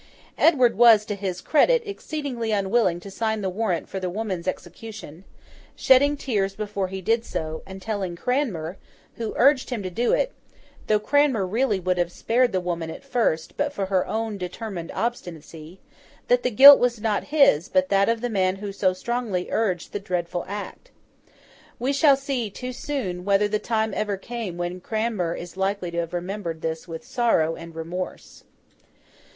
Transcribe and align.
Edward 0.39 0.79
was, 0.79 1.05
to 1.05 1.13
his 1.13 1.41
credit, 1.41 1.83
exceedingly 1.85 2.51
unwilling 2.51 2.99
to 3.01 3.11
sign 3.11 3.41
the 3.41 3.51
warrant 3.51 3.87
for 3.87 3.99
the 3.99 4.09
woman's 4.09 4.47
execution: 4.47 5.25
shedding 5.75 6.17
tears 6.17 6.55
before 6.55 6.87
he 6.87 7.01
did 7.03 7.23
so, 7.23 7.61
and 7.67 7.83
telling 7.83 8.15
Cranmer, 8.15 8.77
who 9.17 9.35
urged 9.37 9.69
him 9.69 9.83
to 9.83 9.91
do 9.91 10.11
it 10.11 10.31
(though 10.87 10.99
Cranmer 10.99 11.45
really 11.45 11.79
would 11.79 11.99
have 11.99 12.11
spared 12.11 12.51
the 12.51 12.59
woman 12.59 12.89
at 12.89 13.03
first, 13.03 13.55
but 13.57 13.71
for 13.71 13.85
her 13.85 14.07
own 14.07 14.39
determined 14.39 14.91
obstinacy), 14.95 15.79
that 16.29 16.41
the 16.41 16.49
guilt 16.49 16.79
was 16.79 16.99
not 16.99 17.25
his, 17.25 17.69
but 17.69 17.89
that 17.89 18.09
of 18.09 18.21
the 18.21 18.27
man 18.31 18.55
who 18.55 18.71
so 18.71 18.93
strongly 18.93 19.51
urged 19.51 19.93
the 19.93 19.99
dreadful 19.99 20.43
act. 20.47 20.89
We 21.77 21.93
shall 21.93 22.17
see, 22.17 22.49
too 22.49 22.73
soon, 22.73 23.23
whether 23.23 23.47
the 23.47 23.59
time 23.59 23.93
ever 23.93 24.17
came 24.17 24.57
when 24.57 24.81
Cranmer 24.81 25.35
is 25.35 25.55
likely 25.55 25.91
to 25.91 25.99
have 25.99 26.13
remembered 26.15 26.63
this 26.63 26.87
with 26.87 27.05
sorrow 27.05 27.55
and 27.55 27.75
remorse. 27.75 28.45